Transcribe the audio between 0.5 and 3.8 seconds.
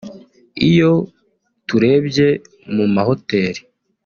iyo turebye mu mahoteli